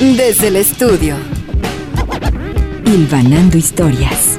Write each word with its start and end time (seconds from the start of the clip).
Desde 0.00 0.48
el 0.48 0.56
estudio. 0.56 1.16
Hilvanando 2.84 3.56
historias. 3.56 4.38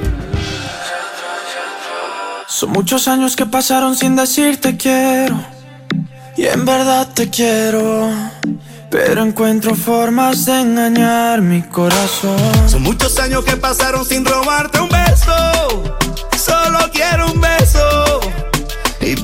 Son 2.47 2.71
muchos 2.71 3.07
años 3.07 3.35
que 3.35 3.45
pasaron 3.45 3.95
sin 3.95 4.15
decirte 4.15 4.75
quiero. 4.75 5.39
Y 6.35 6.45
en 6.45 6.65
verdad 6.65 7.07
te 7.13 7.29
quiero. 7.29 8.11
Pero 8.91 9.23
encuentro 9.23 9.75
formas 9.75 10.45
de 10.45 10.59
engañar 10.61 11.41
mi 11.41 11.61
corazón. 11.63 12.37
Son 12.67 12.83
muchos 12.83 13.17
años 13.19 13.45
que 13.45 13.55
pasaron 13.55 14.05
sin 14.05 14.25
robarte 14.25 14.79
un 14.81 14.89
beso. 14.89 15.93
Solo 16.37 16.79
quiero 16.91 17.31
un 17.31 17.39
beso. 17.39 18.04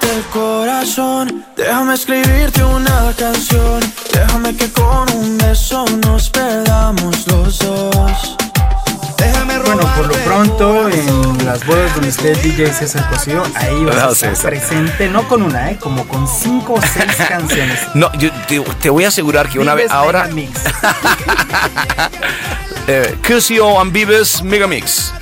el 0.00 0.22
corazón, 0.32 1.44
déjame 1.56 1.94
escribirte 1.94 2.62
una 2.64 3.12
canción, 3.18 3.80
déjame 4.12 4.56
que 4.56 4.70
con 4.72 5.10
un 5.14 5.38
beso 5.38 5.84
nos 6.06 6.30
perdamos 6.30 7.26
los 7.28 7.58
dos. 7.58 8.36
Déjame 9.18 9.58
Bueno, 9.58 9.82
por 9.82 10.06
lo 10.06 10.14
robarte 10.14 10.18
pronto, 10.24 10.88
en 10.88 11.46
las 11.46 11.64
bodas 11.64 11.94
donde 11.94 12.08
esté 12.10 12.34
DJ 12.34 12.72
César 12.72 13.08
Cosío, 13.08 13.42
ahí 13.54 13.84
vas 13.84 13.96
a 13.96 14.06
No, 14.06 14.12
estar 14.12 14.30
César. 14.36 14.50
presente, 14.50 15.08
no 15.08 15.28
con 15.28 15.42
una, 15.42 15.70
¿eh? 15.70 15.78
como 15.80 16.06
con 16.08 16.26
cinco 16.26 16.74
o 16.74 16.80
seis 16.82 17.14
canciones. 17.28 17.78
No, 17.94 18.12
yo 18.14 18.30
te, 18.48 18.60
te 18.60 18.90
voy 18.90 19.04
a 19.04 19.08
asegurar 19.08 19.48
que 19.48 19.58
una 19.58 19.74
vez 19.74 19.90
ahora. 19.90 20.24
Megamix. 20.24 20.60
Eh, 22.88 23.16
Cusio 23.24 23.80
and 23.80 23.92
Vives 23.92 24.42
Megamix. 24.42 25.12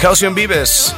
Cusio 0.00 0.28
and 0.28 0.34
Vives. 0.36 0.94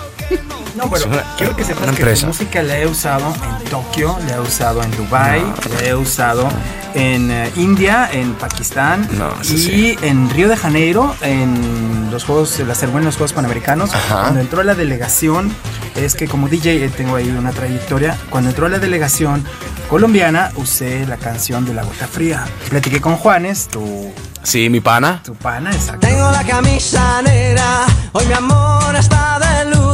No, 0.75 0.87
una- 0.87 1.23
quiero 1.37 1.55
que 1.55 1.63
sepas 1.65 1.95
que 1.95 2.05
tu 2.05 2.27
música 2.27 2.63
la 2.63 2.79
he 2.79 2.87
usado 2.87 3.33
en 3.61 3.65
Tokio, 3.71 4.19
la 4.27 4.35
he 4.37 4.41
usado 4.41 4.83
en 4.83 4.91
Dubai, 4.97 5.41
la 5.73 5.87
he 5.87 5.95
usado 5.95 6.49
en 6.95 7.31
eh, 7.31 7.51
India, 7.57 8.09
en 8.13 8.35
Pakistán 8.35 9.09
No, 9.13 9.31
y 9.43 9.45
sí. 9.59 9.99
en 10.03 10.29
Río 10.31 10.49
de 10.49 10.57
Janeiro, 10.57 11.15
en 11.23 12.09
los 12.11 12.25
juegos, 12.25 12.59
la 12.61 12.75
ceremonia 12.75 13.03
de 13.07 13.07
los 13.07 13.17
Juegos 13.17 13.33
Panamericanos. 13.33 13.95
Ajá. 13.95 14.23
Cuando 14.23 14.41
entró 14.41 14.63
la 14.65 14.75
delegación, 14.75 15.55
es 15.97 16.15
que 16.17 16.27
como 16.29 16.49
DJ 16.49 16.85
eh, 16.85 16.89
tengo 16.89 17.17
ahí 17.17 17.29
una 17.31 17.51
trayectoria. 17.53 18.17
Cuando 18.31 18.51
entró 18.51 18.69
la 18.69 18.79
delegación 18.81 19.45
colombiana, 19.89 20.51
usé 20.57 21.07
la 21.07 21.17
canción 21.19 21.65
de 21.65 21.75
La 21.75 21.85
Gota 21.85 22.07
Fría. 22.09 22.45
Platiqué 22.69 23.01
con 23.01 23.17
Juanes, 23.17 23.69
tu, 23.69 24.13
Sí, 24.43 24.69
mi 24.71 24.81
pana. 24.81 25.23
tu 25.25 25.35
pana, 25.35 25.71
exacto. 25.73 26.07
Tengo 26.07 26.31
la 26.31 26.43
camisa 26.45 27.23
negra, 27.23 27.87
hoy 28.13 28.27
mi 28.27 28.33
amor 28.35 28.95
está 28.97 29.39
de 29.39 29.71
luto. 29.71 29.94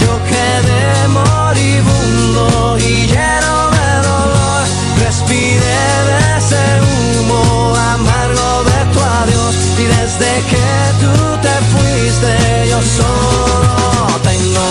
Quedé 0.51 1.07
moribundo 1.07 2.77
y 2.77 3.07
lleno 3.07 3.55
de 3.77 3.89
dolor. 4.09 4.63
Respiré 4.99 5.83
de 6.09 6.37
ese 6.37 6.63
humo 6.89 7.73
amargo 7.75 8.63
de 8.69 8.79
tu 8.93 8.99
adiós. 8.99 9.55
Y 9.77 9.83
desde 9.83 10.31
que 10.51 10.67
tú 11.01 11.13
te 11.45 11.55
fuiste, 11.71 12.69
yo 12.69 12.79
solo 12.99 14.19
tengo, 14.23 14.67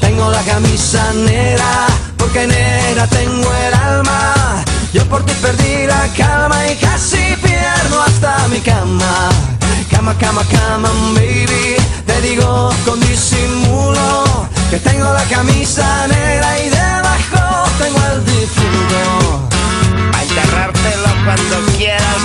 tengo 0.00 0.28
la 0.30 0.42
camisa 0.42 1.12
negra. 1.12 1.86
Porque 2.16 2.48
negra 2.48 3.06
tengo 3.06 3.48
el 3.66 3.74
alma. 3.74 4.64
Yo 4.92 5.04
por 5.08 5.24
ti 5.24 5.34
perdí 5.40 5.86
la 5.86 6.08
calma 6.16 6.66
y 6.68 6.74
casi 6.76 7.36
pierdo 7.44 8.02
hasta 8.02 8.48
mi 8.48 8.60
cama. 8.60 9.28
Cama, 9.88 10.14
cama, 10.18 10.42
cama, 10.50 10.90
baby. 11.14 11.76
Te 12.06 12.20
digo 12.22 12.70
con 12.84 12.98
disimulo 13.00 14.46
que 14.70 14.78
tengo 14.78 15.12
la 15.12 15.22
camisa 15.24 16.06
negra 16.08 16.58
y 16.58 16.68
debajo 16.68 17.70
tengo 17.78 18.00
el 18.12 18.24
difunto. 18.24 19.48
A 20.12 20.22
enterrártelo 20.22 21.08
cuando 21.24 21.72
quieras, 21.76 22.16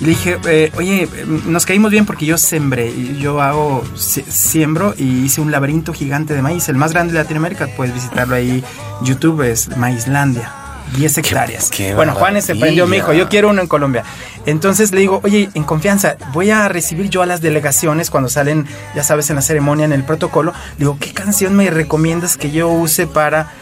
Le 0.00 0.08
dije, 0.08 0.38
eh, 0.48 0.72
oye, 0.76 1.08
nos 1.46 1.66
caímos 1.66 1.90
bien 1.90 2.06
porque 2.06 2.24
yo 2.24 2.38
sembré, 2.38 2.88
y 2.88 3.18
yo 3.20 3.42
hago, 3.42 3.84
sie- 3.96 4.24
siembro 4.26 4.94
y 4.96 5.24
hice 5.24 5.40
un 5.42 5.50
laberinto 5.50 5.92
gigante 5.92 6.34
de 6.34 6.40
maíz, 6.42 6.68
el 6.70 6.76
más 6.76 6.92
grande 6.92 7.12
de 7.12 7.18
Latinoamérica, 7.18 7.68
puedes 7.76 7.92
visitarlo 7.94 8.34
ahí, 8.34 8.64
YouTube 9.02 9.42
es 9.42 9.76
Maizlandia. 9.76 10.52
10 10.96 11.18
hectáreas. 11.18 11.70
qué 11.70 11.94
bueno, 11.94 12.14
Juanes 12.14 12.46
se 12.46 12.56
prendió, 12.56 12.84
me 12.88 12.96
dijo, 12.96 13.08
maravilla. 13.08 13.24
yo 13.24 13.28
quiero 13.28 13.50
uno 13.50 13.60
en 13.62 13.68
Colombia. 13.68 14.02
Entonces 14.44 14.90
le 14.90 14.98
digo, 15.00 15.20
oye, 15.22 15.48
en 15.54 15.62
confianza, 15.62 16.16
voy 16.32 16.50
a 16.50 16.66
recibir 16.68 17.08
yo 17.10 17.22
a 17.22 17.26
las 17.26 17.40
delegaciones 17.40 18.10
cuando 18.10 18.28
salen, 18.28 18.66
ya 18.96 19.04
sabes, 19.04 19.30
en 19.30 19.36
la 19.36 19.42
ceremonia, 19.42 19.84
en 19.84 19.92
el 19.92 20.02
protocolo. 20.02 20.52
Le 20.72 20.78
digo, 20.78 20.96
¿qué 20.98 21.12
canción 21.12 21.54
me 21.54 21.70
recomiendas 21.70 22.36
que 22.36 22.50
yo 22.50 22.68
use 22.68 23.06
para 23.06 23.52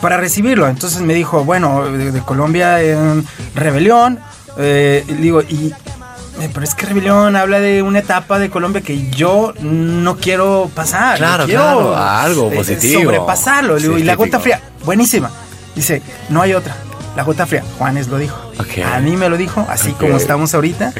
para 0.00 0.16
recibirlo. 0.16 0.68
Entonces 0.68 1.00
me 1.02 1.14
dijo, 1.14 1.44
bueno, 1.44 1.84
de, 1.90 2.10
de 2.12 2.20
Colombia, 2.22 2.82
eh, 2.82 2.96
Rebelión. 3.54 4.18
Eh, 4.58 5.04
digo, 5.20 5.42
y, 5.42 5.72
eh, 6.40 6.50
pero 6.52 6.64
es 6.64 6.74
que 6.74 6.86
Rebelión 6.86 7.36
habla 7.36 7.60
de 7.60 7.82
una 7.82 8.00
etapa 8.00 8.38
de 8.38 8.50
Colombia 8.50 8.80
que 8.82 9.10
yo 9.10 9.54
no 9.60 10.16
quiero 10.16 10.70
pasar. 10.74 11.18
Claro, 11.18 11.46
quiero, 11.46 11.62
claro, 11.62 11.96
algo 11.96 12.50
eh, 12.52 12.56
positivo. 12.56 13.02
Sobrepasarlo. 13.02 13.76
Digo, 13.76 13.98
y 13.98 14.02
la 14.02 14.14
gota 14.16 14.40
fría, 14.40 14.60
buenísima. 14.84 15.30
Dice, 15.74 16.02
no 16.28 16.42
hay 16.42 16.54
otra. 16.54 16.76
La 17.16 17.22
gota 17.22 17.46
fría, 17.46 17.62
Juanes 17.78 18.08
lo 18.08 18.18
dijo. 18.18 18.36
Ok. 18.58 18.84
A 18.84 18.98
mí 19.00 19.16
me 19.16 19.28
lo 19.28 19.36
dijo, 19.36 19.64
así 19.68 19.90
Ok. 19.90 19.98
como 19.98 20.16
estamos 20.16 20.54
ahorita. 20.54 20.92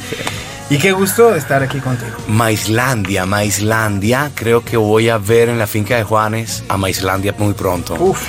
Y 0.71 0.79
qué 0.79 0.93
gusto 0.93 1.35
estar 1.35 1.62
aquí 1.62 1.79
contigo. 1.79 2.12
Maislandia, 2.27 3.27
Maislandia. 3.27 4.31
Creo 4.35 4.65
que 4.65 4.77
voy 4.77 5.09
a 5.11 5.19
ver 5.19 5.49
en 5.49 5.59
la 5.59 5.67
finca 5.67 5.97
de 5.97 6.05
Juanes 6.05 6.65
a 6.69 6.77
Maislandia 6.77 7.35
muy 7.37 7.53
pronto. 7.53 7.95
Uf. 7.99 8.21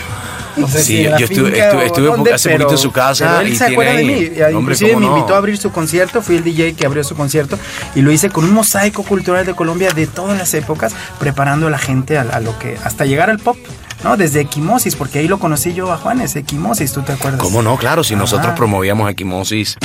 No 0.58 0.68
sé 0.68 0.80
Sí, 0.80 0.86
si 0.98 1.04
yo 1.04 1.10
estuve- 1.18 1.60
estuve- 1.60 1.86
estuve 1.86 2.08
dónde, 2.08 2.34
hace 2.34 2.50
poquito 2.52 2.72
en 2.72 2.78
su 2.78 2.92
casa 2.92 3.28
pero 3.28 3.40
él 3.42 3.48
y 3.50 3.56
se 3.56 3.66
tiene 3.66 3.74
acuerda 3.74 3.94
de 3.94 4.04
mí. 4.04 4.14
Hombre, 4.26 4.52
Inclusive 4.60 4.94
¿cómo 4.94 5.00
me 5.02 5.06
no? 5.12 5.18
invitó 5.18 5.36
a 5.36 5.38
abrir 5.38 5.58
su 5.58 5.72
concierto. 5.72 6.22
Fui 6.22 6.36
el 6.38 6.44
DJ 6.44 6.74
que 6.76 6.86
abrió 6.86 7.04
su 7.04 7.16
concierto 7.16 7.58
y 7.96 8.02
lo 8.02 8.12
hice 8.12 8.30
con 8.30 8.46
un 8.46 8.54
mosaico 8.54 9.04
cultural 9.04 9.46
de 9.46 9.54
Colombia 9.54 9.92
de 9.92 10.08
todas 10.08 10.38
las 10.38 10.54
épocas, 10.54 10.94
preparando 11.20 11.68
a 11.68 11.70
la 11.70 11.78
gente 11.78 12.18
a, 12.18 12.22
a 12.22 12.40
lo 12.40 12.58
que 12.60 12.78
hasta 12.84 13.06
llegar 13.06 13.30
al 13.30 13.40
pop. 13.40 13.58
¿no? 14.04 14.18
Desde 14.18 14.42
Equimosis, 14.42 14.96
porque 14.96 15.18
ahí 15.20 15.28
lo 15.28 15.40
conocí 15.40 15.74
yo 15.74 15.92
a 15.92 15.98
Juanes, 15.98 16.36
Equimosis, 16.36 16.92
¿tú 16.94 17.02
te 17.02 17.14
acuerdas? 17.14 17.40
¿Cómo 17.42 17.62
no? 17.64 17.76
Claro, 17.78 18.04
si 18.04 18.16
nosotros 18.16 18.48
Ajá. 18.48 18.56
promovíamos 18.56 19.10
equimosis. 19.10 19.78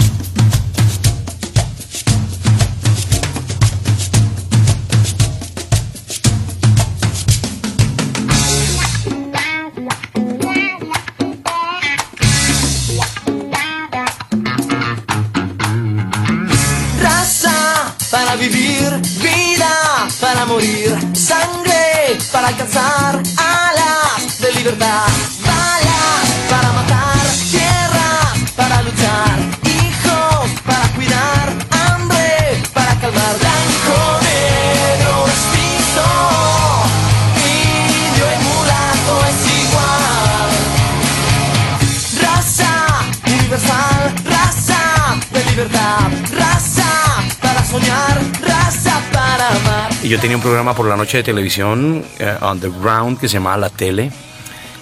Yo 50.11 50.19
tenía 50.19 50.37
un 50.37 50.43
programa 50.43 50.75
por 50.75 50.87
la 50.87 50.97
noche 50.97 51.19
de 51.19 51.23
televisión, 51.23 52.05
eh, 52.19 52.37
underground, 52.43 53.21
que 53.21 53.29
se 53.29 53.35
llamaba 53.35 53.57
La 53.57 53.71
Tele. 53.71 54.11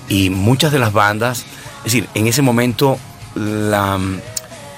Y 0.09 0.31
muchas 0.31 0.73
de 0.73 0.79
las 0.79 0.95
bandas, 0.95 1.45
es 1.81 1.85
decir, 1.85 2.09
en 2.15 2.27
ese 2.29 2.41
momento 2.41 2.99
la, 3.35 3.99
mm, 3.99 4.21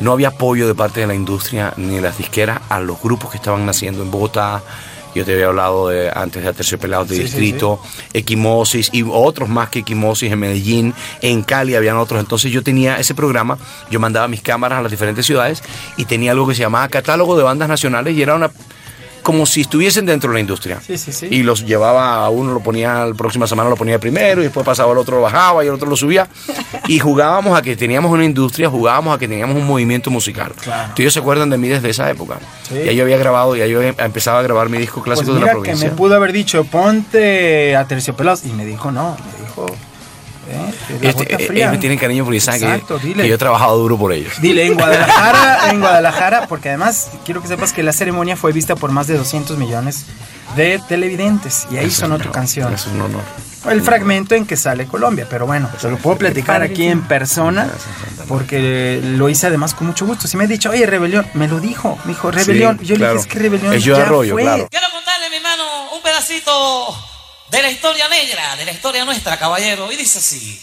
no 0.01 0.11
había 0.11 0.29
apoyo 0.29 0.67
de 0.67 0.75
parte 0.75 0.99
de 0.99 1.07
la 1.07 1.15
industria 1.15 1.73
ni 1.77 1.95
de 1.95 2.01
las 2.01 2.19
disqueras 2.19 2.63
a 2.69 2.81
los 2.81 3.01
grupos 3.01 3.31
que 3.31 3.37
estaban 3.37 3.65
naciendo 3.65 4.03
en 4.03 4.11
Bogotá. 4.11 4.61
Yo 5.15 5.25
te 5.25 5.35
había 5.35 5.47
hablado 5.47 5.89
de, 5.89 6.11
antes 6.13 6.43
de 6.43 6.49
Aterciopelados 6.49 7.07
de 7.07 7.15
Sí, 7.15 7.23
sí, 7.23 7.29
Distrito, 7.29 7.81
Equimosis 8.13 8.91
y 8.93 9.05
otros 9.09 9.49
más 9.49 9.69
que 9.69 9.81
Equimosis 9.81 10.33
en 10.33 10.39
Medellín, 10.41 10.95
en 11.23 11.45
Cali 11.45 11.77
habían 11.77 11.97
otros. 11.97 12.19
Entonces 12.19 12.51
yo 12.51 12.65
tenía 12.65 12.99
ese 12.99 13.15
programa, 13.15 13.57
yo 13.89 14.01
mandaba 14.01 14.27
mis 14.27 14.43
cámaras 14.43 14.81
a 14.81 14.83
las 14.83 14.91
diferentes 14.91 15.25
ciudades 15.25 15.63
y 15.97 16.07
tenía 16.07 16.33
algo 16.33 16.49
que 16.49 16.57
se 16.57 16.63
llamaba 16.63 16.89
Catálogo 16.89 17.37
de 17.37 17.45
Bandas 17.45 17.69
Nacionales 17.69 18.17
y 18.17 18.23
era 18.23 18.35
una 18.35 18.51
como 19.23 19.47
si 19.47 19.63
estuviesen 19.63 20.07
dentro 20.07 20.31
de 20.31 20.35
la 20.35 20.41
industria. 20.41 20.81
Sí, 20.85 20.99
sí, 20.99 21.13
sí. 21.13 21.29
Y 21.31 21.43
los 21.43 21.65
llevaba 21.65 22.25
a 22.25 22.29
uno, 22.31 22.53
lo 22.53 22.61
ponía 22.61 23.07
la 23.07 23.15
próxima 23.15 23.47
semana, 23.47 23.71
lo 23.71 23.77
ponía 23.77 23.99
primero, 23.99 24.41
y 24.41 24.45
después 24.45 24.65
pasaba 24.65 24.93
al 24.93 24.99
otro, 24.99 25.17
lo 25.17 25.23
bajaba 25.23 25.65
y 25.65 25.69
el 25.69 25.75
otro 25.75 25.89
lo 25.89 25.97
subía. 25.97 26.29
Y 26.89 26.99
jugábamos 26.99 27.57
a 27.59 27.63
que 27.63 27.77
teníamos 27.77 28.11
una 28.11 28.25
industria, 28.25 28.69
jugábamos 28.69 29.15
a 29.15 29.19
que 29.19 29.29
teníamos 29.29 29.57
un 29.57 29.67
movimiento 29.67 30.11
musical. 30.11 30.53
Claro. 30.61 30.81
Entonces, 30.83 31.01
ellos 31.01 31.13
se 31.15 31.21
acuerdan 31.21 31.51
de 31.51 31.59
mí 31.59 31.69
desde 31.69 31.91
esa 31.91 32.11
época. 32.11 32.39
Sí. 32.69 32.75
Ya 32.85 32.93
yo 32.93 33.05
había 33.05 33.17
grabado, 33.19 33.57
ya 33.57 33.67
yo 33.67 33.83
empezaba 33.83 34.41
a 34.41 34.43
grabar 34.43 34.69
mi 34.69 34.79
disco 34.79 35.03
Pues 35.05 35.17
clásico 35.19 35.35
de 35.35 35.41
la 35.41 35.47
que 35.47 35.53
provincia. 35.53 35.89
me 35.89 35.95
pudo 35.95 36.15
haber 36.17 36.33
dicho, 36.33 36.65
ponte 36.65 37.77
a 37.77 37.87
terciopelados. 37.87 38.45
Y 38.45 38.49
me 38.53 38.65
dijo, 38.65 38.91
no, 38.91 39.17
me 39.17 39.47
dijo, 39.47 39.67
Este, 41.03 41.35
eh, 41.35 41.47
fría. 41.47 41.65
ellos 41.65 41.73
me 41.73 41.79
tienen 41.79 41.99
cariño 41.99 42.25
porque 42.25 42.41
saben 42.41 42.61
que, 42.61 42.67
Exacto, 42.67 42.99
dile. 42.99 43.23
que 43.23 43.29
yo 43.29 43.35
he 43.35 43.39
trabajado 43.39 43.77
duro 43.79 43.97
por 43.99 44.13
ellos. 44.13 44.33
Dile, 44.41 44.67
en 44.67 44.75
Guadalajara, 44.79 45.71
en 45.71 45.81
Guadalajara, 45.81 46.47
porque 46.47 46.69
además 46.71 47.09
quiero 47.25 47.43
que 47.43 47.49
sepas 47.49 47.73
que 47.73 47.83
la 47.83 47.93
ceremonia 47.93 48.37
fue 48.37 48.53
vista 48.53 48.77
por 48.77 48.91
más 48.91 49.07
de 49.07 49.17
200 49.17 49.57
millones 49.59 50.07
de 50.57 50.81
televidentes 50.89 51.67
y 51.71 51.77
ahí 51.79 51.91
sonó 51.91 52.19
tu 52.19 52.31
canción. 52.31 52.73
Es 52.75 52.87
un 52.87 53.01
honor. 53.01 53.23
El 53.69 53.83
fragmento 53.83 54.35
en 54.35 54.47
que 54.47 54.57
sale 54.57 54.87
Colombia, 54.87 55.27
pero 55.29 55.47
bueno, 55.47 55.69
te 55.79 55.91
lo 55.91 55.99
puedo 55.99 56.17
platicar 56.17 56.63
aquí 56.63 56.87
en 56.87 57.03
persona 57.03 57.69
porque 58.27 59.01
lo 59.03 59.29
hice 59.29 59.49
además 59.49 59.75
con 59.75 59.87
mucho 59.87 60.07
gusto. 60.07 60.27
Si 60.27 60.37
me 60.37 60.45
ha 60.45 60.47
dicho, 60.47 60.71
oye, 60.71 60.87
Rebelión, 60.87 61.27
me 61.35 61.47
lo 61.47 61.61
dijo, 61.61 61.99
me 62.05 62.13
dijo, 62.13 62.31
Rebelión. 62.31 62.79
Sí, 62.81 62.87
yo 62.87 62.97
le 62.97 63.07
dije, 63.07 63.21
es 63.21 63.27
que 63.27 63.39
Rebelión 63.39 63.75
Es 63.75 63.85
Yo 63.85 63.97
ya 63.97 64.03
Arroyo, 64.05 64.33
fue. 64.33 64.43
claro. 64.43 64.67
Quiero 64.71 64.87
contarle, 64.91 65.29
mi 65.31 65.37
hermano, 65.37 65.65
un 65.95 66.03
pedacito 66.03 66.97
de 67.51 67.63
la 67.63 67.71
historia 67.71 68.09
negra, 68.09 68.57
de 68.57 68.65
la 68.65 68.73
historia 68.73 69.05
nuestra, 69.05 69.37
caballero. 69.39 69.93
Y 69.93 69.97
dice 69.97 70.19
así. 70.19 70.59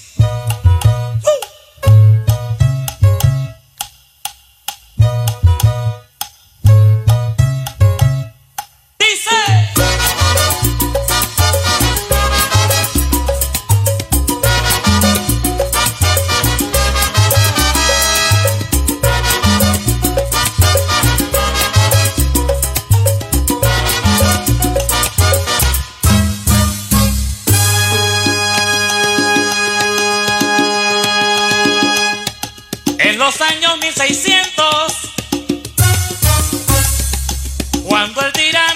Cuando 37.98 38.22
el 38.28 38.32
tirano 38.32 38.67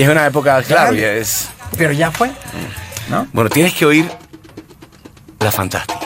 Y 0.00 0.02
es 0.02 0.08
una 0.08 0.26
época, 0.26 0.62
claro, 0.62 0.94
y 0.94 1.04
es. 1.04 1.50
pero 1.76 1.92
ya 1.92 2.10
fue, 2.10 2.30
¿no? 3.10 3.28
Bueno, 3.34 3.50
tienes 3.50 3.74
que 3.74 3.84
oír 3.84 4.10
La 5.40 5.52
Fantástica. 5.52 5.99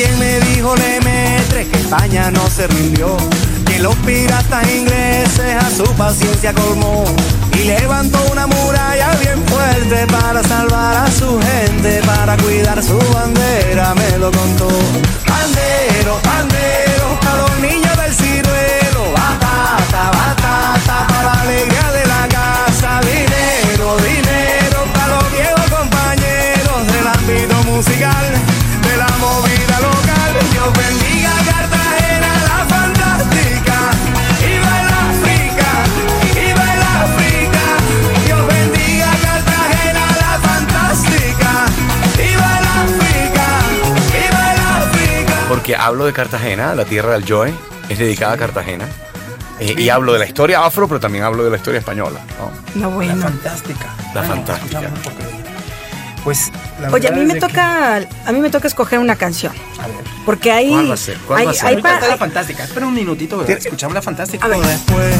También 0.00 0.18
me 0.18 0.40
dijo 0.46 0.74
Lemetre 0.76 1.68
que 1.68 1.76
España 1.76 2.30
no 2.30 2.48
se 2.48 2.66
rindió, 2.68 3.18
que 3.66 3.80
los 3.80 3.94
piratas 3.96 4.66
ingleses 4.70 5.54
a 5.62 5.68
su 5.68 5.84
paciencia 5.92 6.54
colmó 6.54 7.04
y 7.52 7.64
levantó 7.64 8.18
una 8.32 8.46
muralla 8.46 9.10
bien 9.16 9.44
fuerte 9.46 10.06
para 10.06 10.42
salvar 10.42 11.04
a 11.04 11.10
su 11.10 11.38
gente, 11.38 12.00
para 12.06 12.38
cuidar 12.38 12.82
su 12.82 12.96
bandera, 13.12 13.94
me 13.94 14.16
lo 14.16 14.30
contó. 14.30 14.68
Bandero, 15.28 16.18
bandero, 16.24 17.20
para 17.20 17.36
los 17.42 17.58
niños 17.58 17.94
del 17.98 18.14
ciruelo, 18.14 19.12
batata, 19.12 20.10
batata, 20.12 21.06
para 21.08 21.24
la 21.24 21.42
alegría 21.42 21.92
de 21.92 22.06
la 22.06 22.26
casa, 22.26 23.00
dinero, 23.02 23.98
dinero, 23.98 24.84
para 24.94 25.16
los 25.16 25.30
viejos 25.30 25.70
compañeros 25.70 26.86
del 26.90 27.06
ámbito 27.06 27.70
musical, 27.70 28.09
hablo 45.74 46.04
de 46.06 46.12
Cartagena, 46.12 46.74
la 46.74 46.84
tierra 46.84 47.12
del 47.12 47.24
Joe, 47.28 47.52
es 47.88 47.98
dedicada 47.98 48.32
a 48.34 48.36
Cartagena. 48.36 48.86
Eh, 49.58 49.74
y 49.76 49.88
hablo 49.90 50.14
de 50.14 50.18
la 50.20 50.26
historia 50.26 50.64
afro, 50.64 50.88
pero 50.88 51.00
también 51.00 51.22
hablo 51.24 51.44
de 51.44 51.50
la 51.50 51.56
historia 51.56 51.80
española. 51.80 52.20
¿no? 52.38 52.50
No, 52.80 52.88
La 52.88 52.94
bueno. 52.94 53.22
fantástica. 53.22 53.94
La 54.14 54.20
Bueno, 54.22 54.34
fantástica. 54.36 54.80
Pues, 56.24 56.50
la 56.80 56.88
Oye, 56.90 57.08
a 57.08 57.10
verdad 57.10 57.16
mí 57.16 57.24
me 57.26 57.34
que- 57.34 57.40
toca, 57.40 57.96
a 57.96 58.32
mí 58.32 58.40
me 58.40 58.50
toca 58.50 58.68
escoger 58.68 58.98
una 58.98 59.16
canción, 59.16 59.54
A 59.82 59.86
ver. 59.86 59.96
porque 60.26 60.52
ahí 60.52 60.68
¿Cuál 60.70 60.90
va 60.90 60.94
a 60.94 60.96
ser? 60.98 61.16
¿Cuál 61.26 61.38
hay- 61.40 61.44
va 61.46 61.50
a 61.50 61.54
ser? 61.54 61.66
hay 61.66 61.74
está 61.76 62.00
la 62.00 62.12
hay- 62.12 62.18
fantástica. 62.18 62.64
Espera 62.64 62.86
un 62.86 62.94
minutito, 62.94 63.38
¿verdad? 63.38 63.56
escuchamos 63.56 63.94
la 63.94 64.02
fantástica. 64.02 64.44
A 64.44 64.48
ver. 64.48 64.60
después 64.60 65.14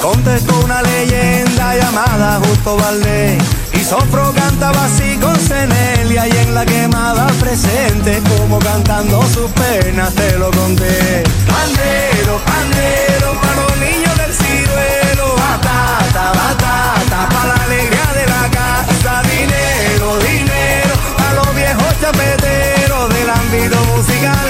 contestó 0.00 0.58
una 0.64 0.82
leyenda 0.82 1.74
llamada 1.76 2.40
Justo 2.44 2.76
Valdés. 2.76 3.42
Y 3.72 3.84
Sofro 3.84 4.32
cantaba 4.32 4.84
así 4.84 5.16
con 5.16 5.36
Cenelia 5.36 6.26
y 6.26 6.30
en 6.30 6.54
la 6.54 6.64
quemada 6.64 7.26
presente 7.40 8.20
como 8.28 8.58
cantando 8.58 9.22
sus 9.22 9.50
penas 9.52 10.12
te 10.14 10.38
lo 10.38 10.50
conté. 10.50 11.22
Pandero, 11.46 12.40
pandero 12.44 13.40
para 13.40 13.62
los 13.62 13.76
niños 13.78 14.16
del 14.16 14.32
ciruelo. 14.32 15.36
Batata, 15.36 16.32
batata 16.32 17.28
para 17.28 17.56
la 17.56 17.64
alegría 17.64 18.12
de 18.14 18.26
la 18.26 18.50
casa. 18.50 19.22
Dinero, 19.22 20.18
dinero 20.18 20.94
para 21.16 21.32
los 21.34 21.54
viejos 21.54 22.00
chapeteros 22.00 23.08
del 23.14 23.30
ámbito 23.30 23.84
musical 23.96 24.48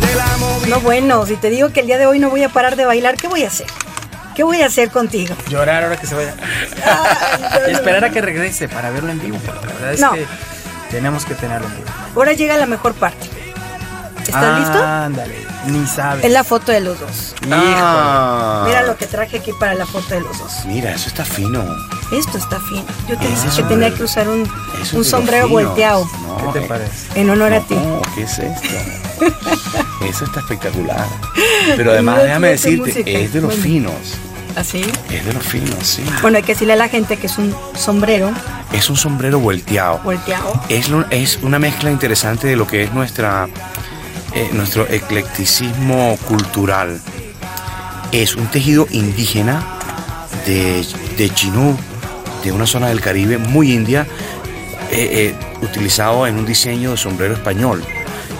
de 0.00 0.14
la 0.14 0.68
No, 0.68 0.80
bueno, 0.80 1.26
si 1.26 1.36
te 1.36 1.50
digo 1.50 1.70
que 1.70 1.80
el 1.80 1.86
día 1.86 1.98
de 1.98 2.06
hoy 2.06 2.18
no 2.18 2.30
voy 2.30 2.42
a 2.42 2.48
parar 2.48 2.76
de 2.76 2.84
bailar, 2.84 3.16
¿qué 3.16 3.28
voy 3.28 3.44
a 3.44 3.48
hacer? 3.48 3.66
¿Qué 4.34 4.42
voy 4.42 4.60
a 4.62 4.66
hacer 4.66 4.90
contigo? 4.90 5.34
Llorar 5.48 5.84
ahora 5.84 5.96
que 5.96 6.06
se 6.06 6.14
vaya. 6.14 6.34
Ay, 6.84 7.42
Y 7.68 7.72
esperar 7.72 8.04
a 8.04 8.10
que 8.10 8.20
regrese 8.20 8.68
para 8.68 8.90
verlo 8.90 9.10
en 9.10 9.20
vivo. 9.20 9.38
La 9.46 9.52
verdad 9.72 9.92
es 9.92 10.00
No. 10.00 10.12
que 10.12 10.26
tenemos 10.90 11.24
que 11.24 11.34
tenerlo 11.34 11.66
en 11.68 11.76
vivo. 11.76 11.86
Ahora 12.16 12.32
llega 12.32 12.56
la 12.56 12.66
mejor 12.66 12.94
parte. 12.94 13.28
¿Estás 14.20 14.42
Ah, 14.42 14.58
listo? 14.58 14.82
Ándale, 14.84 15.46
ni 15.66 15.86
sabes. 15.86 16.24
Es 16.24 16.32
la 16.32 16.44
foto 16.44 16.72
de 16.72 16.80
los 16.80 16.98
dos. 16.98 17.34
Ah. 17.52 18.64
Mira 18.66 18.82
lo 18.82 18.96
que 18.96 19.06
traje 19.06 19.36
aquí 19.38 19.52
para 19.52 19.74
la 19.74 19.84
foto 19.86 20.14
de 20.14 20.20
los 20.22 20.38
dos. 20.38 20.64
Mira, 20.64 20.92
eso 20.92 21.08
está 21.08 21.24
fino. 21.24 21.62
Esto 22.10 22.38
está 22.38 22.58
fino. 22.60 22.84
Yo 23.08 23.18
te 23.18 23.28
dije 23.28 23.48
que 23.54 23.62
tenía 23.64 23.94
que 23.94 24.02
usar 24.02 24.28
un, 24.28 24.48
sombrero 25.04 25.48
volteado 25.48 26.08
No, 26.26 26.36
¿Qué 26.52 26.58
te 26.58 26.64
eh, 26.64 26.68
parece? 26.68 27.20
en 27.20 27.30
honor 27.30 27.52
a 27.52 27.60
ti. 27.60 27.74
No, 27.74 28.00
¿qué 28.14 28.22
es 28.22 28.38
esto? 28.38 28.68
Eso 30.08 30.24
está 30.24 30.40
espectacular. 30.40 31.06
Pero 31.76 31.92
además, 31.92 32.22
déjame 32.22 32.48
decirte, 32.48 33.22
es 33.24 33.32
de 33.32 33.40
los 33.40 33.50
Bueno. 33.50 33.62
finos. 33.62 33.94
¿Así? 34.56 34.84
Es 35.10 35.24
de 35.24 35.32
los 35.32 35.42
finos, 35.42 35.74
sí. 35.84 36.04
Bueno, 36.22 36.36
hay 36.36 36.44
que 36.44 36.52
decirle 36.52 36.74
a 36.74 36.76
la 36.76 36.88
gente 36.88 37.16
que 37.16 37.26
es 37.26 37.38
un 37.38 37.52
sombrero 37.76 38.30
Es 38.72 38.88
un 38.88 38.96
sombrero 38.96 39.40
volteado. 39.40 39.98
volteado. 40.04 40.60
Es, 40.68 40.88
lo- 40.88 41.04
es 41.10 41.38
una 41.42 41.58
mezcla 41.58 41.90
interesante 41.90 42.46
de 42.46 42.54
lo 42.54 42.64
que 42.66 42.84
es 42.84 42.92
nuestra, 42.92 43.48
eh, 44.32 44.48
nuestro 44.52 44.86
eclecticismo 44.88 46.16
cultural. 46.28 47.00
Es 48.12 48.36
un 48.36 48.46
tejido 48.46 48.86
indígena 48.92 49.64
de, 50.46 50.86
de 51.18 51.30
Chinú, 51.30 51.76
de 52.44 52.52
una 52.52 52.66
zona 52.66 52.88
del 52.88 53.00
Caribe 53.00 53.38
muy 53.38 53.72
india, 53.72 54.06
eh, 54.92 55.32
eh, 55.32 55.34
utilizado 55.62 56.28
en 56.28 56.36
un 56.38 56.46
diseño 56.46 56.92
de 56.92 56.96
sombrero 56.96 57.34
español. 57.34 57.84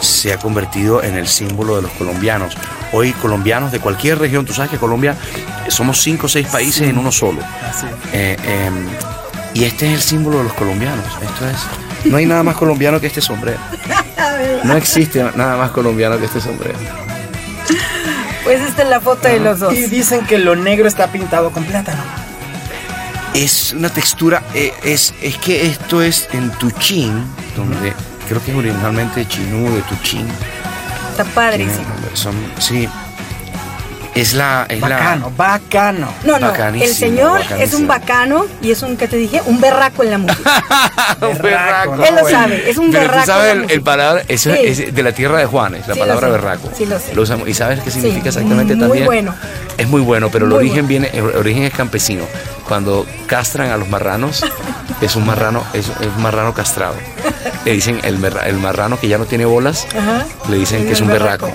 Se 0.00 0.32
ha 0.32 0.38
convertido 0.38 1.02
en 1.02 1.16
el 1.16 1.26
símbolo 1.28 1.76
de 1.76 1.82
los 1.82 1.90
colombianos. 1.92 2.54
Hoy 2.92 3.12
colombianos 3.12 3.72
de 3.72 3.80
cualquier 3.80 4.18
región, 4.18 4.44
tú 4.44 4.52
sabes 4.52 4.70
que 4.70 4.76
Colombia 4.78 5.16
eh, 5.66 5.70
somos 5.70 6.00
cinco 6.00 6.26
o 6.26 6.28
seis 6.28 6.46
países 6.48 6.82
en 6.88 6.98
uno 6.98 7.10
solo. 7.10 7.40
Así. 7.68 7.86
Eh, 8.12 8.36
eh, 8.42 8.70
y 9.54 9.64
este 9.64 9.86
es 9.86 9.94
el 9.94 10.00
símbolo 10.02 10.38
de 10.38 10.44
los 10.44 10.52
colombianos. 10.54 11.04
Esto 11.22 11.48
es. 11.48 12.10
No 12.10 12.16
hay 12.18 12.26
nada 12.26 12.42
más 12.42 12.56
colombiano 12.56 13.00
que 13.00 13.06
este 13.06 13.20
sombrero. 13.20 13.58
No 14.64 14.76
existe 14.76 15.22
nada 15.36 15.56
más 15.56 15.70
colombiano 15.70 16.18
que 16.18 16.24
este 16.24 16.40
sombrero. 16.40 16.78
Pues 18.44 18.60
esta 18.60 18.82
es 18.82 18.88
la 18.88 19.00
foto 19.00 19.28
de 19.28 19.40
los 19.40 19.58
dos. 19.60 19.74
Y 19.74 19.86
dicen 19.86 20.26
que 20.26 20.38
lo 20.38 20.54
negro 20.56 20.86
está 20.88 21.08
pintado 21.08 21.50
con 21.50 21.64
plátano. 21.64 22.02
Es 23.34 23.72
una 23.72 23.88
textura. 23.90 24.42
eh, 24.54 24.72
es, 24.82 25.14
es 25.22 25.36
que 25.38 25.66
esto 25.66 26.02
es 26.02 26.28
en 26.32 26.50
Tuchín, 26.52 27.24
donde 27.56 27.92
creo 28.28 28.42
que 28.44 28.50
es 28.52 28.56
originalmente 28.56 29.26
chinú 29.26 29.72
de 29.74 29.82
Tuchín. 29.82 30.26
Está 31.10 31.22
Tiene- 31.24 31.34
padrísimo. 31.34 31.86
son, 32.14 32.34
sí. 32.58 32.88
Es 34.14 34.32
la. 34.32 34.64
Es 34.68 34.80
la- 34.80 34.88
Bacano, 34.90 35.32
bacano. 35.36 36.08
No, 36.22 36.32
no, 36.32 36.36
el 36.36 36.42
Bacanísimo, 36.52 36.94
señor 36.94 37.40
es 37.58 37.74
un 37.74 37.88
bacano 37.88 38.46
y 38.62 38.70
es 38.70 38.80
un, 38.82 38.96
¿qué 38.96 39.08
te 39.08 39.16
dije? 39.16 39.42
Un 39.44 39.60
berraco 39.60 40.04
en 40.04 40.10
la 40.12 40.18
música. 40.18 40.62
Un 41.20 41.38
berraco. 41.38 41.94
Él 42.04 42.14
lo 42.14 42.28
sabe, 42.28 42.70
es 42.70 42.76
un 42.78 42.90
Pero 42.92 43.00
berraco. 43.02 43.20
tú 43.22 43.26
sabes 43.26 43.52
en 43.52 43.58
la 43.58 43.64
el, 43.64 43.70
el 43.72 43.82
palabra, 43.82 44.22
eso 44.28 44.52
Sí. 44.54 44.60
es 44.62 44.94
de 44.94 45.02
la 45.02 45.10
tierra 45.12 45.38
de 45.38 45.46
Juanes, 45.46 45.88
la 45.88 45.94
Sí, 45.94 45.98
lo 46.00 46.06
palabra 46.06 46.26
sé. 46.28 46.32
berraco. 46.32 46.70
Sí, 46.76 46.86
lo 46.86 46.98
sé. 47.00 47.18
usamos. 47.18 47.48
¿Y 47.48 47.54
sabes 47.54 47.80
qué 47.80 47.90
significa 47.90 48.22
Sí, 48.22 48.28
exactamente 48.38 48.74
muy 48.76 48.82
también? 48.86 49.04
bueno. 49.06 49.34
Es 49.78 49.88
muy 49.88 50.00
bueno, 50.00 50.28
pero 50.30 50.44
el 50.44 50.50
Muy 50.50 50.58
origen 50.60 50.86
bueno. 50.86 50.88
viene, 50.88 51.10
el 51.12 51.36
origen 51.36 51.64
es 51.64 51.72
campesino. 51.74 52.24
Cuando 52.68 53.06
castran 53.26 53.70
a 53.72 53.76
los 53.76 53.88
marranos, 53.88 54.44
es 55.00 55.16
un 55.16 55.26
marrano, 55.26 55.64
es, 55.72 55.86
es 55.88 56.06
un 56.16 56.22
marrano 56.22 56.54
castrado. 56.54 56.94
Le 57.64 57.72
dicen 57.72 58.00
el, 58.04 58.18
merra- 58.18 58.46
el 58.46 58.56
marrano 58.58 58.98
que 59.00 59.08
ya 59.08 59.18
no 59.18 59.24
tiene 59.26 59.44
bolas, 59.46 59.86
Ajá. 59.96 60.24
le 60.48 60.56
dicen 60.58 60.84
que 60.86 60.92
es 60.92 60.98
el 60.98 61.04
un 61.06 61.12
berraco. 61.12 61.50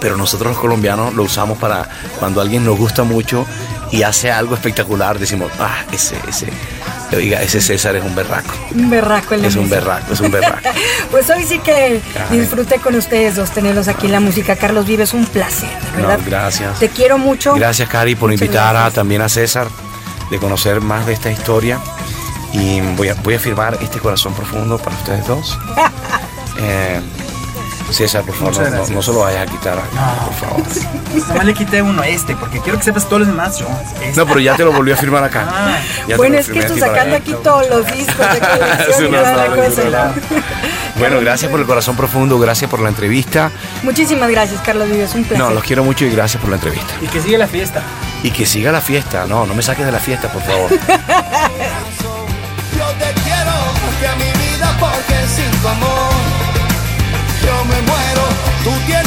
Pero 0.00 0.16
nosotros 0.16 0.52
los 0.52 0.60
colombianos 0.60 1.14
lo 1.14 1.22
usamos 1.22 1.58
para 1.58 1.88
cuando 2.18 2.40
alguien 2.40 2.64
nos 2.64 2.76
gusta 2.78 3.02
mucho 3.02 3.46
y 3.90 4.02
hace 4.02 4.30
algo 4.30 4.54
espectacular, 4.54 5.18
decimos, 5.18 5.50
ah, 5.58 5.78
ese, 5.92 6.16
ese, 6.28 6.48
oiga, 7.16 7.40
ese 7.42 7.60
César 7.60 7.96
es 7.96 8.04
un 8.04 8.14
berraco. 8.14 8.52
Un 8.74 8.90
berraco 8.90 9.34
en 9.34 9.42
la 9.42 9.48
Es 9.48 9.56
un 9.56 9.68
berraco, 9.70 10.12
es 10.12 10.20
un 10.20 10.30
berraco. 10.30 10.58
Pues 11.10 11.30
hoy 11.30 11.44
sí 11.44 11.58
que 11.60 12.00
disfruté 12.30 12.76
con 12.78 12.94
ustedes 12.94 13.36
dos 13.36 13.50
tenerlos 13.52 13.88
aquí 13.88 14.06
en 14.06 14.12
la 14.12 14.20
música. 14.20 14.56
Carlos 14.56 14.86
Vives, 14.86 15.14
un 15.14 15.24
placer, 15.24 15.68
gracias. 16.26 16.78
Te 16.78 16.88
quiero 16.88 17.16
mucho. 17.16 17.54
Gracias, 17.54 17.88
Cari, 17.88 18.14
por 18.16 18.30
Muchas 18.30 18.42
invitar 18.42 18.76
a, 18.76 18.90
también 18.90 19.22
a 19.22 19.28
César 19.28 19.68
de 20.30 20.38
conocer 20.38 20.80
más 20.80 21.06
de 21.06 21.12
esta 21.14 21.30
historia. 21.30 21.78
Y 22.52 22.80
voy 22.96 23.08
a, 23.08 23.14
voy 23.14 23.34
a 23.34 23.38
firmar 23.38 23.78
este 23.80 23.98
corazón 23.98 24.34
profundo 24.34 24.78
para 24.78 24.96
ustedes 24.96 25.26
dos. 25.26 25.58
Eh, 26.58 27.02
César, 27.90 28.24
por 28.24 28.34
favor, 28.34 28.58
no, 28.58 28.70
no, 28.70 28.86
no 28.88 29.02
se 29.02 29.12
lo 29.12 29.20
vayas 29.20 29.48
a 29.48 29.50
quitar, 29.50 29.78
por 29.78 30.34
favor. 30.34 30.62
Nada 31.14 31.34
más 31.34 31.44
le 31.44 31.54
quité 31.54 31.82
uno 31.82 32.02
este, 32.02 32.34
porque 32.34 32.60
quiero 32.60 32.78
que 32.78 32.84
sepas 32.84 33.04
todos 33.06 33.20
los 33.20 33.28
demás 33.28 33.58
yo. 33.58 33.66
Este. 34.02 34.18
No, 34.18 34.26
pero 34.26 34.40
ya 34.40 34.56
te 34.56 34.64
lo 34.64 34.72
volví 34.72 34.92
a 34.92 34.96
firmar 34.96 35.22
acá. 35.24 35.46
Ah. 35.56 35.78
Bueno, 36.16 36.38
es 36.38 36.46
que 36.46 36.60
firmé 36.60 36.64
a 36.64 36.66
esto 36.66 36.74
ti 36.74 36.80
para 36.80 36.92
sacando 36.92 37.16
aquí 37.16 37.34
todos 37.42 37.68
los 37.68 37.86
discos 37.92 38.32
de 38.32 38.40
colección 38.40 39.12
cosa. 39.56 40.14
Bueno, 40.98 41.20
gracias 41.20 41.50
por 41.50 41.60
el 41.60 41.66
corazón 41.66 41.96
profundo, 41.96 42.38
gracias 42.38 42.70
por 42.70 42.80
la 42.80 42.88
entrevista. 42.88 43.50
Muchísimas 43.82 44.30
gracias, 44.30 44.60
Carlos 44.62 44.88
Vives, 44.88 45.14
un 45.14 45.24
placer. 45.24 45.38
No, 45.38 45.52
los 45.52 45.64
quiero 45.64 45.84
mucho 45.84 46.04
y 46.04 46.10
gracias 46.10 46.40
por 46.40 46.50
la 46.50 46.56
entrevista. 46.56 46.94
Y 47.00 47.06
que 47.06 47.20
sigue 47.20 47.38
la 47.38 47.46
fiesta. 47.46 47.82
Y 48.22 48.30
que 48.30 48.46
siga 48.46 48.72
la 48.72 48.80
fiesta. 48.80 49.26
No, 49.26 49.46
no 49.46 49.54
me 49.54 49.62
saques 49.62 49.86
de 49.86 49.92
la 49.92 50.00
fiesta, 50.00 50.28
por 50.32 50.42
favor. 50.42 50.70
Porque 55.06 55.28
sin 55.28 55.50
tu 55.62 55.68
amor 55.68 56.12
yo 57.44 57.64
me 57.64 57.80
muero. 57.82 59.05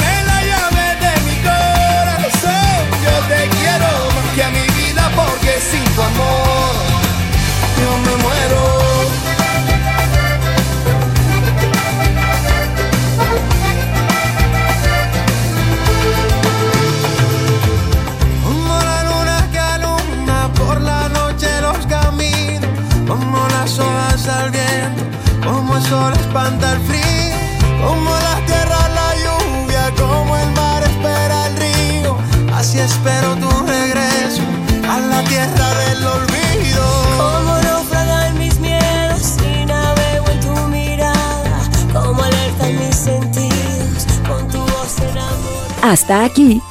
Hasta 45.90 46.24
aquí. 46.24 46.62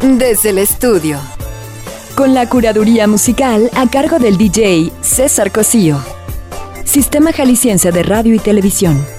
Desde 0.00 0.50
el 0.50 0.58
estudio. 0.58 1.20
Con 2.16 2.34
la 2.34 2.48
curaduría 2.48 3.06
musical 3.06 3.70
a 3.72 3.88
cargo 3.88 4.18
del 4.18 4.36
DJ 4.36 4.90
César 5.00 5.52
Cosío. 5.52 6.02
Sistema 6.84 7.32
Jalisciense 7.32 7.92
de 7.92 8.02
Radio 8.02 8.34
y 8.34 8.40
Televisión. 8.40 9.15